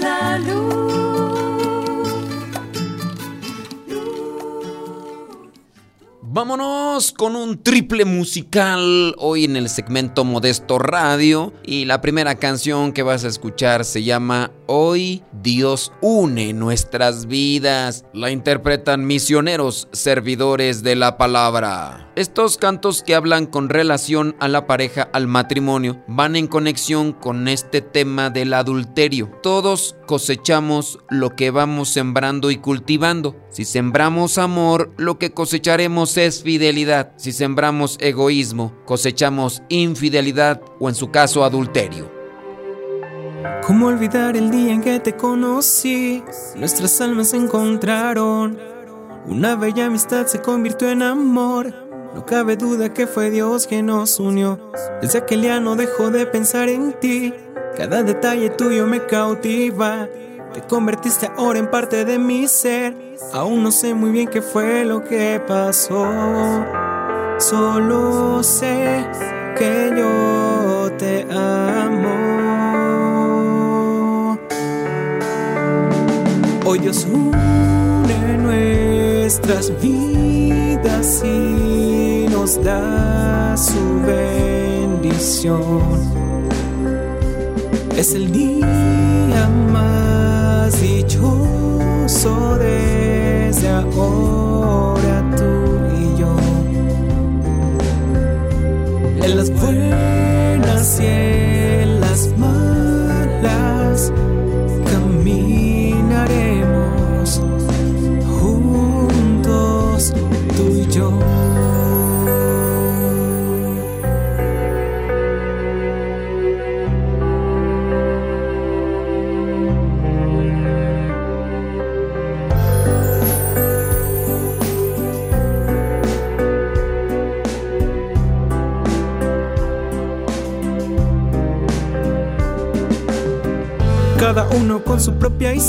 La 0.00 0.38
luz. 0.38 1.06
Vámonos 6.22 7.12
con 7.12 7.34
un 7.34 7.62
triple 7.62 8.04
musical 8.04 9.14
hoy 9.16 9.44
en 9.44 9.56
el 9.56 9.70
segmento 9.70 10.22
Modesto 10.22 10.78
Radio 10.78 11.54
y 11.64 11.86
la 11.86 12.02
primera 12.02 12.34
canción 12.34 12.92
que 12.92 13.02
vas 13.02 13.24
a 13.24 13.28
escuchar 13.28 13.86
se 13.86 14.02
llama 14.02 14.50
Hoy 14.66 15.22
Dios 15.42 15.92
une 16.02 16.52
nuestras 16.52 17.24
vidas. 17.24 18.04
La 18.12 18.30
interpretan 18.30 19.06
misioneros 19.06 19.88
servidores 19.92 20.82
de 20.82 20.96
la 20.96 21.16
palabra. 21.16 22.05
Estos 22.16 22.56
cantos 22.56 23.02
que 23.02 23.14
hablan 23.14 23.44
con 23.44 23.68
relación 23.68 24.36
a 24.40 24.48
la 24.48 24.66
pareja, 24.66 25.10
al 25.12 25.26
matrimonio, 25.26 26.02
van 26.08 26.34
en 26.34 26.46
conexión 26.46 27.12
con 27.12 27.46
este 27.46 27.82
tema 27.82 28.30
del 28.30 28.54
adulterio. 28.54 29.30
Todos 29.42 29.96
cosechamos 30.06 30.98
lo 31.10 31.36
que 31.36 31.50
vamos 31.50 31.90
sembrando 31.90 32.50
y 32.50 32.56
cultivando. 32.56 33.36
Si 33.50 33.66
sembramos 33.66 34.38
amor, 34.38 34.94
lo 34.96 35.18
que 35.18 35.32
cosecharemos 35.32 36.16
es 36.16 36.42
fidelidad. 36.42 37.12
Si 37.18 37.32
sembramos 37.32 37.98
egoísmo, 38.00 38.72
cosechamos 38.86 39.62
infidelidad 39.68 40.62
o 40.80 40.88
en 40.88 40.94
su 40.94 41.10
caso 41.10 41.44
adulterio. 41.44 42.10
¿Cómo 43.66 43.88
olvidar 43.88 44.38
el 44.38 44.50
día 44.50 44.72
en 44.72 44.80
que 44.80 45.00
te 45.00 45.14
conocí? 45.14 46.24
Nuestras 46.56 46.98
almas 47.02 47.28
se 47.28 47.36
encontraron. 47.36 48.58
Una 49.26 49.54
bella 49.54 49.84
amistad 49.84 50.26
se 50.26 50.40
convirtió 50.40 50.88
en 50.88 51.02
amor. 51.02 51.85
No 52.14 52.24
cabe 52.24 52.56
duda 52.56 52.92
que 52.92 53.06
fue 53.06 53.30
Dios 53.30 53.66
quien 53.66 53.86
nos 53.86 54.18
unió. 54.18 54.58
Desde 55.00 55.18
aquel 55.18 55.42
día 55.42 55.60
no 55.60 55.76
dejo 55.76 56.10
de 56.10 56.26
pensar 56.26 56.68
en 56.68 56.92
ti. 56.94 57.34
Cada 57.76 58.02
detalle 58.02 58.50
tuyo 58.50 58.86
me 58.86 59.04
cautiva. 59.04 60.08
Te 60.54 60.62
convertiste 60.62 61.30
ahora 61.36 61.58
en 61.58 61.70
parte 61.70 62.04
de 62.04 62.18
mi 62.18 62.48
ser. 62.48 62.96
Aún 63.32 63.62
no 63.62 63.70
sé 63.70 63.92
muy 63.94 64.10
bien 64.10 64.28
qué 64.28 64.40
fue 64.40 64.84
lo 64.84 65.04
que 65.04 65.40
pasó. 65.46 66.06
Solo 67.38 68.42
sé 68.42 69.06
que 69.58 69.92
yo 69.96 70.90
te 70.96 71.26
amo. 71.30 72.26
Hoy 76.64 76.78
Dios 76.78 77.06
nuestras 79.26 79.72
vidas 79.82 81.20
y 81.24 82.28
nos 82.30 82.62
da 82.62 83.56
su 83.56 84.00
bendición. 84.06 85.82
Es 87.96 88.14
el 88.14 88.30
día 88.30 89.48
más 89.72 90.80
dichoso 90.80 92.56
desde 92.58 93.68
ahora 93.68 95.16
tú 95.36 95.50
y 96.00 96.20
yo. 96.20 96.36
En 99.24 99.36
las 99.36 99.50
buenas 99.50 101.00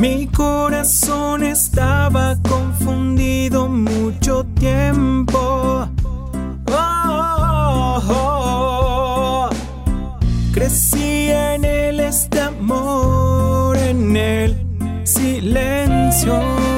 Mi 0.00 0.26
corazón 0.28 1.42
estaba 1.42 2.34
confundido 2.48 3.68
mucho 3.68 4.46
tiempo. 4.58 5.86
Oh, 6.68 6.72
oh, 6.72 8.00
oh. 8.08 9.50
Crecí 10.54 11.28
en 11.28 11.66
él 11.66 12.00
este 12.00 12.40
amor, 12.40 13.76
en 13.76 14.16
el 14.16 14.56
silencio. 15.04 16.69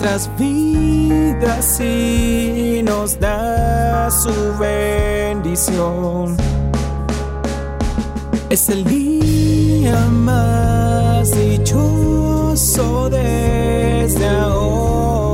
Nuestras 0.00 0.30
vidas 0.38 1.80
y 1.80 2.82
nos 2.84 3.18
da 3.18 4.08
su 4.12 4.32
bendición. 4.56 6.36
Es 8.48 8.68
el 8.68 8.84
día 8.84 9.98
más 10.10 11.32
dichoso 11.32 13.10
desde 13.10 14.28
ahora 14.28 15.27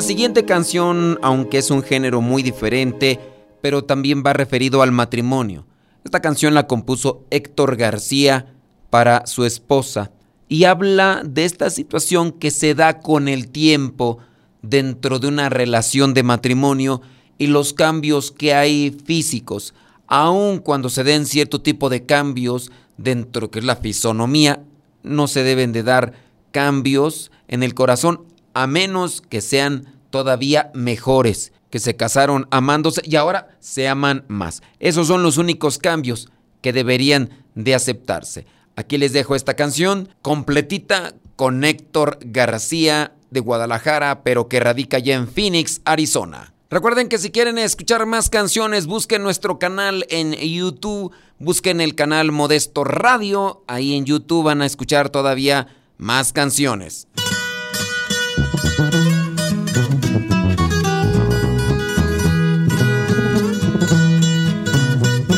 La 0.00 0.06
siguiente 0.06 0.46
canción, 0.46 1.18
aunque 1.20 1.58
es 1.58 1.70
un 1.70 1.82
género 1.82 2.22
muy 2.22 2.42
diferente, 2.42 3.20
pero 3.60 3.84
también 3.84 4.22
va 4.24 4.32
referido 4.32 4.80
al 4.80 4.92
matrimonio. 4.92 5.66
Esta 6.04 6.20
canción 6.20 6.54
la 6.54 6.66
compuso 6.66 7.26
Héctor 7.28 7.76
García 7.76 8.46
para 8.88 9.26
su 9.26 9.44
esposa 9.44 10.10
y 10.48 10.64
habla 10.64 11.20
de 11.22 11.44
esta 11.44 11.68
situación 11.68 12.32
que 12.32 12.50
se 12.50 12.74
da 12.74 13.00
con 13.00 13.28
el 13.28 13.50
tiempo 13.50 14.16
dentro 14.62 15.18
de 15.18 15.28
una 15.28 15.50
relación 15.50 16.14
de 16.14 16.22
matrimonio 16.22 17.02
y 17.36 17.48
los 17.48 17.74
cambios 17.74 18.30
que 18.30 18.54
hay 18.54 18.96
físicos, 19.04 19.74
aun 20.06 20.60
cuando 20.60 20.88
se 20.88 21.04
den 21.04 21.26
cierto 21.26 21.60
tipo 21.60 21.90
de 21.90 22.06
cambios 22.06 22.72
dentro 22.96 23.50
que 23.50 23.58
es 23.58 23.66
la 23.66 23.76
fisonomía, 23.76 24.64
no 25.02 25.28
se 25.28 25.42
deben 25.42 25.72
de 25.72 25.82
dar 25.82 26.14
cambios 26.52 27.30
en 27.48 27.62
el 27.62 27.74
corazón 27.74 28.29
a 28.54 28.66
menos 28.66 29.20
que 29.20 29.40
sean 29.40 30.00
todavía 30.10 30.70
mejores, 30.74 31.52
que 31.70 31.78
se 31.78 31.96
casaron 31.96 32.46
amándose 32.50 33.00
y 33.04 33.16
ahora 33.16 33.56
se 33.60 33.88
aman 33.88 34.24
más. 34.28 34.62
Esos 34.78 35.06
son 35.06 35.22
los 35.22 35.38
únicos 35.38 35.78
cambios 35.78 36.28
que 36.60 36.72
deberían 36.72 37.30
de 37.54 37.74
aceptarse. 37.74 38.46
Aquí 38.76 38.98
les 38.98 39.12
dejo 39.12 39.34
esta 39.34 39.54
canción 39.54 40.08
completita 40.22 41.14
con 41.36 41.64
Héctor 41.64 42.18
García 42.22 43.14
de 43.30 43.40
Guadalajara, 43.40 44.22
pero 44.22 44.48
que 44.48 44.60
radica 44.60 44.98
ya 44.98 45.14
en 45.14 45.28
Phoenix, 45.28 45.80
Arizona. 45.84 46.54
Recuerden 46.70 47.08
que 47.08 47.18
si 47.18 47.30
quieren 47.30 47.58
escuchar 47.58 48.06
más 48.06 48.30
canciones, 48.30 48.86
busquen 48.86 49.22
nuestro 49.22 49.58
canal 49.58 50.06
en 50.08 50.32
YouTube, 50.32 51.12
busquen 51.38 51.80
el 51.80 51.94
canal 51.94 52.30
Modesto 52.30 52.84
Radio, 52.84 53.64
ahí 53.66 53.96
en 53.96 54.04
YouTube 54.04 54.44
van 54.44 54.62
a 54.62 54.66
escuchar 54.66 55.10
todavía 55.10 55.66
más 55.98 56.32
canciones. 56.32 57.08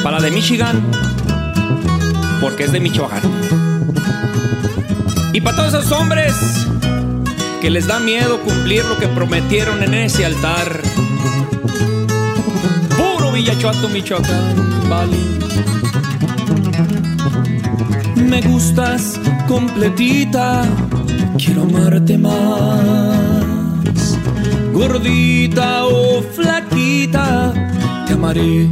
Para 0.03 0.19
la 0.19 0.25
de 0.25 0.33
Michigan, 0.33 0.83
porque 2.41 2.65
es 2.65 2.73
de 2.73 2.81
Michoacán. 2.81 3.23
Y 5.33 5.41
para 5.41 5.57
todos 5.57 5.75
esos 5.75 5.93
hombres 5.93 6.35
que 7.61 7.71
les 7.71 7.87
da 7.87 8.01
miedo 8.01 8.41
cumplir 8.41 8.85
lo 8.85 8.99
que 8.99 9.07
prometieron 9.07 9.81
en 9.85 9.95
ese 9.95 10.27
altar. 10.27 10.81
Puro 12.97 13.31
Villachuato, 13.31 13.89
Michoacán, 13.89 14.89
vale. 14.91 15.17
Me 18.17 18.43
gustas 18.43 19.21
completita, 19.47 20.65
quiero 21.39 21.63
amarte 21.63 22.19
más. 22.19 24.19
Gordita 24.73 25.85
o 25.85 26.23
flaquita, 26.23 27.53
te 28.09 28.15
amaré 28.15 28.69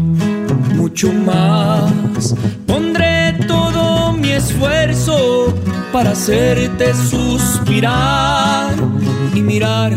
mucho 0.91 1.13
más. 1.13 2.35
Pondré 2.67 3.35
todo 3.47 4.13
mi 4.13 4.31
esfuerzo 4.31 5.55
para 5.93 6.11
hacerte 6.11 6.93
suspirar 6.95 8.75
y 9.35 9.41
mirar 9.41 9.93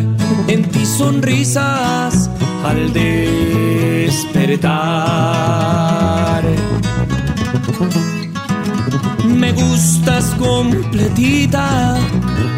en 0.47 0.69
ti 0.69 0.85
sonrisas 0.85 2.29
al 2.63 2.93
despertar. 2.93 4.43
Me 9.25 9.51
gustas 9.51 10.25
completita, 10.37 11.97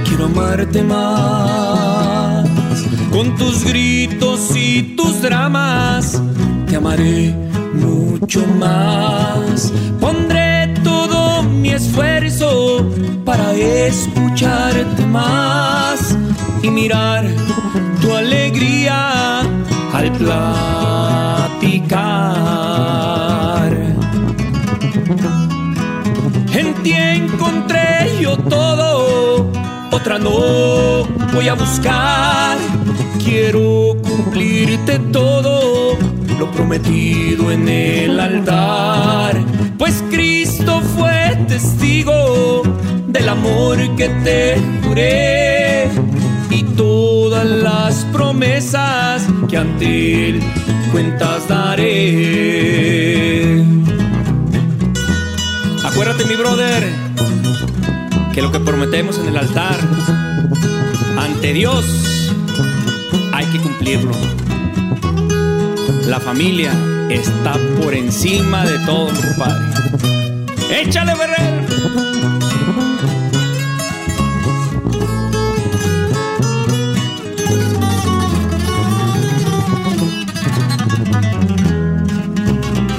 quiero 0.04 0.26
amarte 0.26 0.84
más. 0.84 2.50
Con 3.12 3.34
tus 3.38 3.64
gritos 3.64 4.54
y 4.56 4.96
tus 4.98 5.22
dramas, 5.22 6.22
te 6.68 6.76
amaré 6.76 7.46
mucho 7.76 8.46
más. 8.60 9.72
Pondré 10.00 10.74
todo 10.84 11.44
mi 11.44 11.70
esfuerzo 11.72 12.86
para 13.26 13.54
escucharte 13.54 15.06
más 15.06 16.18
y 16.62 16.70
mirar 16.70 17.26
tu 18.02 18.14
alegría 18.14 19.42
al 19.94 20.12
platicar. 20.14 20.46
En 26.54 26.74
ti 26.84 26.94
encontré 26.94 28.18
yo 28.22 28.38
todo, 28.38 29.50
otra 29.92 30.18
no 30.20 31.06
voy 31.34 31.48
a 31.50 31.54
buscar. 31.54 32.58
Quiero 33.24 33.96
cumplirte 34.04 35.00
todo 35.12 35.75
lo 36.38 36.52
prometido 36.52 37.52
en 37.52 37.68
el 37.68 38.20
altar. 38.20 39.44
Pues 39.78 40.04
Cristo 40.10 40.82
fue 40.96 41.38
testigo 41.48 42.64
del 43.08 43.30
amor 43.30 43.78
que 43.96 44.10
te 44.24 44.56
juré 44.84 45.90
y 46.50 46.64
todas 46.76 47.46
las 47.46 48.06
promesas 48.06 49.26
que 49.50 49.58
ante 49.58 50.30
él 50.30 50.42
cuentas 50.92 51.48
daré. 51.48 52.76
Acuérdate, 55.84 56.26
mi 56.26 56.36
brother, 56.36 56.84
que 58.34 58.42
lo 58.42 58.52
que 58.52 58.60
prometemos 58.60 59.18
en 59.20 59.28
el 59.28 59.38
altar 59.38 59.78
ante 61.18 61.54
Dios 61.54 61.86
hay 63.32 63.46
que 63.46 63.60
cumplirlo. 63.60 64.12
La 66.08 66.20
familia 66.20 66.72
está 67.10 67.54
por 67.82 67.94
encima 67.94 68.64
de 68.64 68.78
todo, 68.86 69.08
compadre. 69.08 69.66
¡Échale, 70.70 71.16
Ferrer! 71.16 71.66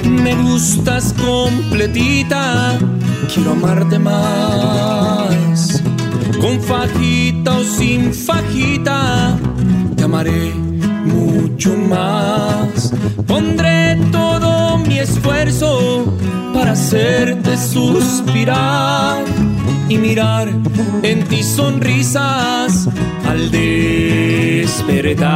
Me 0.03 0.35
gustas 0.35 1.13
completita, 1.13 2.77
quiero 3.33 3.51
amarte 3.51 3.99
más. 3.99 5.81
Con 6.41 6.59
fajita 6.61 7.57
o 7.57 7.63
sin 7.63 8.13
fajita, 8.13 9.37
te 9.95 10.03
amaré 10.03 10.53
mucho 11.05 11.73
más. 11.89 12.66
Pondré 13.25 13.97
todo 14.11 14.77
mi 14.77 14.99
esfuerzo 14.99 16.13
para 16.53 16.73
hacerte 16.73 17.57
suspirar 17.57 19.23
y 19.89 19.97
mirar 19.97 20.49
en 21.01 21.23
ti 21.23 21.41
sonrisas 21.43 22.87
al 23.27 23.49
despertar. 23.51 25.27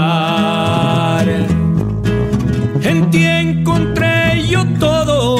En 2.83 3.09
ti 3.09 3.25
encontré 3.25 4.45
yo 4.47 4.65
todo, 4.79 5.37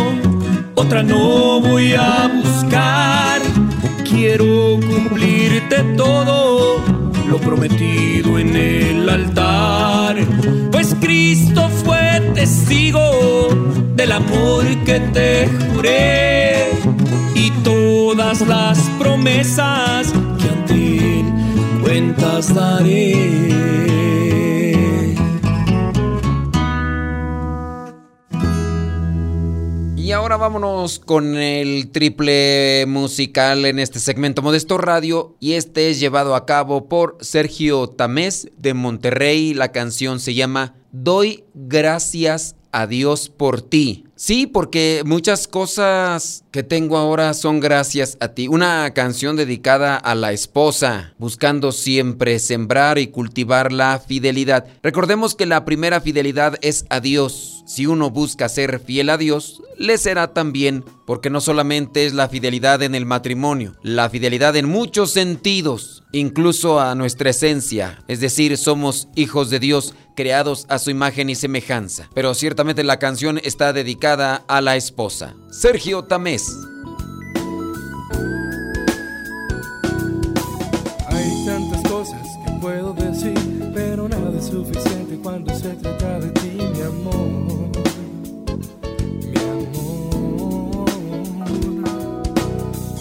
otra 0.75 1.03
no 1.03 1.61
voy 1.61 1.93
a 1.93 2.27
buscar. 2.27 3.41
Quiero 4.03 4.79
cumplirte 4.79 5.83
todo 5.95 6.81
lo 7.27 7.37
prometido 7.37 8.39
en 8.39 8.55
el 8.55 9.09
altar. 9.09 9.40
Testigo 12.71 13.49
del 13.95 14.13
amor 14.13 14.63
que 14.85 15.01
te 15.13 15.49
juré 15.73 16.69
y 17.35 17.51
todas 17.65 18.39
las 18.47 18.79
promesas 18.97 20.13
que 20.39 20.47
ante 20.47 21.19
él 21.19 21.25
cuentas 21.81 22.55
daré. 22.55 23.41
Y 29.97 30.11
ahora 30.13 30.37
vámonos 30.37 30.99
con 30.99 31.35
el 31.35 31.91
triple 31.91 32.85
musical 32.87 33.65
en 33.65 33.79
este 33.79 33.99
segmento 33.99 34.41
Modesto 34.41 34.77
Radio 34.77 35.35
y 35.41 35.53
este 35.53 35.89
es 35.89 35.99
llevado 35.99 36.35
a 36.35 36.45
cabo 36.45 36.87
por 36.87 37.17
Sergio 37.19 37.87
Tamés 37.89 38.49
de 38.57 38.73
Monterrey. 38.73 39.53
La 39.53 39.73
canción 39.73 40.21
se 40.21 40.33
llama 40.33 40.75
Doy 40.93 41.43
gracias 41.53 42.55
a 42.71 42.87
Dios 42.87 43.29
por 43.29 43.61
ti. 43.61 44.05
Sí, 44.15 44.45
porque 44.45 45.01
muchas 45.03 45.47
cosas 45.47 46.43
que 46.51 46.61
tengo 46.61 46.97
ahora 46.97 47.33
son 47.33 47.59
gracias 47.59 48.17
a 48.19 48.29
ti. 48.29 48.47
Una 48.47 48.93
canción 48.93 49.35
dedicada 49.35 49.95
a 49.95 50.13
la 50.13 50.31
esposa, 50.31 51.15
buscando 51.17 51.71
siempre 51.71 52.37
sembrar 52.37 52.99
y 52.99 53.07
cultivar 53.07 53.71
la 53.71 53.97
fidelidad. 53.97 54.67
Recordemos 54.83 55.33
que 55.33 55.47
la 55.47 55.65
primera 55.65 56.01
fidelidad 56.01 56.59
es 56.61 56.85
a 56.89 56.99
Dios. 56.99 57.63
Si 57.65 57.87
uno 57.87 58.11
busca 58.11 58.47
ser 58.47 58.79
fiel 58.79 59.09
a 59.09 59.17
Dios, 59.17 59.63
le 59.77 59.97
será 59.97 60.33
también, 60.33 60.85
porque 61.07 61.31
no 61.31 61.41
solamente 61.41 62.05
es 62.05 62.13
la 62.13 62.29
fidelidad 62.29 62.83
en 62.83 62.93
el 62.93 63.07
matrimonio, 63.07 63.75
la 63.81 64.09
fidelidad 64.09 64.55
en 64.55 64.69
muchos 64.69 65.11
sentidos, 65.11 66.03
incluso 66.11 66.79
a 66.79 66.93
nuestra 66.93 67.31
esencia, 67.31 68.03
es 68.07 68.19
decir, 68.19 68.57
somos 68.57 69.07
hijos 69.15 69.49
de 69.49 69.59
Dios 69.59 69.95
creados 70.15 70.65
a 70.69 70.79
su 70.79 70.91
imagen 70.91 71.29
y 71.29 71.35
semejanza. 71.35 72.09
Pero 72.13 72.33
ciertamente 72.33 72.83
la 72.83 72.99
canción 72.99 73.39
está 73.43 73.73
dedicada 73.73 74.43
a 74.47 74.61
la 74.61 74.75
esposa. 74.75 75.35
Sergio 75.51 76.03
Tamés. 76.03 76.55
Hay 81.07 81.45
tantas 81.45 81.81
cosas 81.83 82.27
que 82.45 82.51
puedo 82.59 82.93
decir, 82.93 83.71
pero 83.73 84.07
nada 84.07 84.21
se 85.61 85.69
trata 85.75 86.19
de 86.19 86.29
ti, 86.29 86.57
mi 86.57 86.81
amor. 86.81 87.27
Mi 89.21 89.39
amor. 89.39 90.89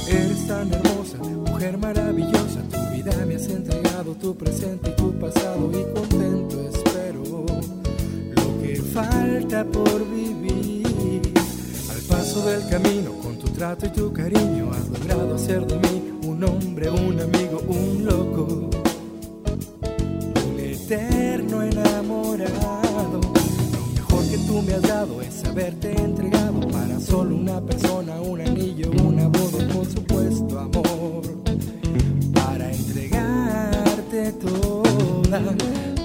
Eres 0.09 0.47
tan 0.47 0.73
hermosa, 0.73 1.17
mujer 1.19 1.79
maravillosa. 1.79 2.63
Tu 2.71 2.79
vida 2.95 3.13
me 3.27 3.37
has 3.37 3.47
entregado, 3.47 4.15
tu 4.15 4.37
presente 4.37 4.91
y 4.91 4.97
tu 4.97 5.19
pasado. 5.19 5.71
Y 5.73 5.83
contento 5.95 6.10
por 9.51 10.09
vivir. 10.09 11.33
Al 11.91 12.01
paso 12.09 12.45
del 12.47 12.69
camino, 12.69 13.15
con 13.21 13.37
tu 13.37 13.49
trato 13.49 13.87
y 13.87 13.91
tu 13.91 14.13
cariño, 14.13 14.71
has 14.71 14.89
logrado 14.89 15.35
hacer 15.35 15.67
de 15.67 15.77
mí 15.89 16.13
un 16.25 16.45
hombre, 16.45 16.89
un 16.89 17.21
amigo, 17.21 17.61
un 17.67 18.05
loco 18.05 18.71
eterno 20.57 21.63
enamorado. 21.63 23.21
Lo 23.73 23.87
mejor 23.93 24.25
que 24.31 24.39
tú 24.39 24.63
me 24.63 24.75
has 24.75 24.83
dado 24.83 25.21
es 25.21 25.45
haberte 25.45 26.01
entregado 26.01 26.61
para 26.69 27.01
solo 27.01 27.35
una 27.35 27.61
persona, 27.61 28.21
un 28.21 28.41
anillo, 28.41 28.89
una 29.03 29.27
boda, 29.27 29.67
por 29.75 29.85
supuesto 29.85 30.61
amor. 30.61 31.23
Para 32.33 32.73
entregarte 32.73 34.33
toda, 34.33 35.41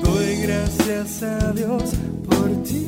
doy 0.03 0.35
gracias 0.41 1.21
a 1.21 1.51
Dios 1.51 1.83
por 2.27 2.63
ti. 2.63 2.87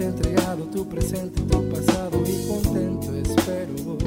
Entregado, 0.00 0.64
tu 0.64 0.86
presente 0.88 1.40
y 1.40 1.44
tu 1.44 1.68
pasado. 1.68 2.22
Y 2.26 2.48
contento 2.48 3.14
espero 3.14 3.72
lo 3.84 3.98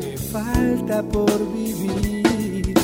que 0.00 0.16
falta 0.16 1.02
por 1.02 1.52
vivir. 1.52 2.74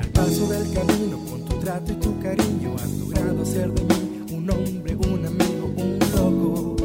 Al 0.00 0.08
paso 0.08 0.46
del 0.48 0.72
camino, 0.72 1.18
con 1.30 1.44
tu 1.44 1.56
trato 1.58 1.92
y 1.92 1.96
tu 1.96 2.18
cariño, 2.20 2.74
has 2.76 2.90
logrado 2.92 3.42
hacer 3.42 3.72
de 3.72 3.82
mí 3.82 4.24
un 4.32 4.50
hombre, 4.50 4.96
un 4.96 5.26
amigo, 5.26 5.72
un 5.76 5.98
loco. 6.14 6.76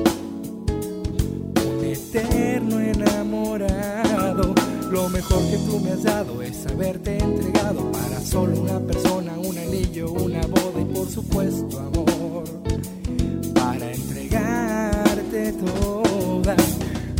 Un 1.77 1.85
eterno 1.85 2.79
enamorado. 2.79 4.53
Lo 4.91 5.09
mejor 5.09 5.39
que 5.49 5.57
tú 5.57 5.79
me 5.79 5.91
has 5.91 6.03
dado 6.03 6.41
es 6.41 6.67
haberte 6.67 7.17
entregado 7.17 7.91
para 7.91 8.19
solo 8.19 8.61
una 8.61 8.79
persona, 8.79 9.33
un 9.39 9.57
anillo, 9.57 10.11
una 10.11 10.41
boda 10.41 10.81
y 10.81 10.85
por 10.85 11.09
supuesto 11.09 11.79
amor. 11.79 12.20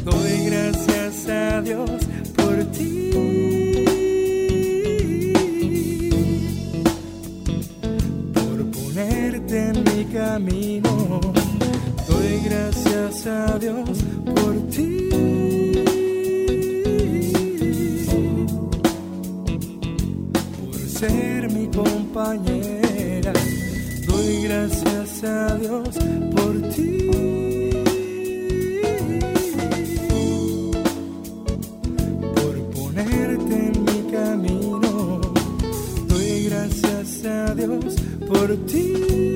Doy 0.03 0.45
gracias 0.45 1.29
a 1.29 1.61
Dios 1.61 1.89
por 2.35 2.63
ti. 2.71 3.11
Por 8.33 8.71
ponerte 8.71 9.69
en 9.69 9.83
mi 9.83 10.05
camino, 10.05 11.21
doy 12.07 12.41
gracias 12.45 13.27
a 13.27 13.59
Dios 13.59 13.89
por 14.35 14.53
ti. 14.69 15.09
Por 20.59 20.75
ser 20.89 21.51
mi 21.51 21.67
compañera, 21.67 23.33
doy 24.07 24.43
gracias 24.43 25.23
a 25.23 25.55
Dios 25.57 25.89
por 26.35 26.69
ti. 26.73 27.50
por 38.31 38.55
ti. 38.65 39.30